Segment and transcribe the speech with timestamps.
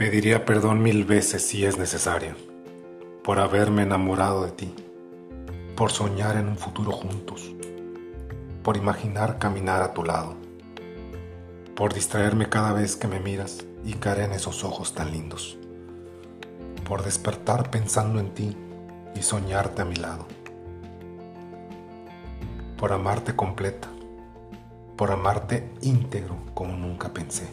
[0.00, 2.34] pediría perdón mil veces si es necesario,
[3.22, 4.74] por haberme enamorado de ti,
[5.76, 7.54] por soñar en un futuro juntos,
[8.62, 10.36] por imaginar caminar a tu lado,
[11.74, 15.58] por distraerme cada vez que me miras y caer en esos ojos tan lindos,
[16.88, 18.56] por despertar pensando en ti
[19.14, 20.26] y soñarte a mi lado,
[22.78, 23.88] por amarte completa,
[24.96, 27.50] por amarte íntegro como nunca pensé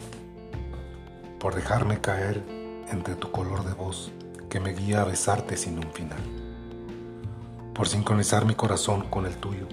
[1.38, 2.42] por dejarme caer
[2.90, 4.10] entre tu color de voz
[4.48, 6.18] que me guía a besarte sin un final,
[7.74, 9.66] por sincronizar mi corazón con el tuyo.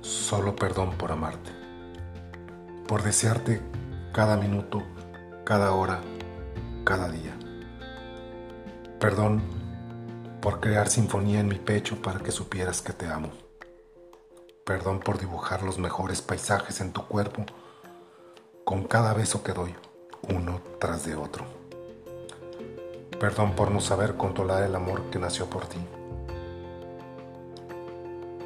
[0.00, 1.50] Solo perdón por amarte,
[2.86, 3.60] por desearte
[4.12, 4.82] cada minuto,
[5.44, 6.00] cada hora,
[6.84, 7.36] cada día.
[9.00, 9.42] Perdón
[10.40, 13.32] por crear sinfonía en mi pecho para que supieras que te amo.
[14.64, 17.44] Perdón por dibujar los mejores paisajes en tu cuerpo
[18.64, 19.74] con cada beso que doy
[20.34, 21.44] uno tras de otro.
[23.18, 25.78] Perdón por no saber controlar el amor que nació por ti.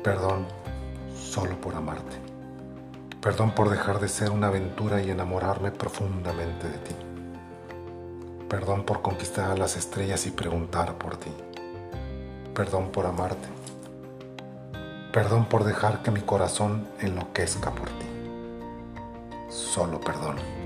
[0.03, 0.47] Perdón
[1.15, 2.17] solo por amarte.
[3.21, 6.95] Perdón por dejar de ser una aventura y enamorarme profundamente de ti.
[8.49, 11.31] Perdón por conquistar a las estrellas y preguntar por ti.
[12.55, 13.49] Perdón por amarte.
[15.13, 18.07] Perdón por dejar que mi corazón enloquezca por ti.
[19.49, 20.62] Solo perdón.